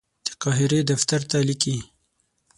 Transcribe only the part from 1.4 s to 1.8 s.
لیکي.